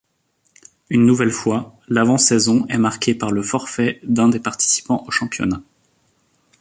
Une 0.89 1.05
nouvelle 1.05 1.29
fois, 1.29 1.77
l'avant-saison 1.87 2.65
est 2.69 2.79
marquée 2.79 3.13
par 3.13 3.29
le 3.29 3.43
forfait 3.43 3.99
d'un 4.01 4.29
des 4.29 4.39
participants 4.39 5.03
au 5.05 5.11
championnat. 5.11 5.61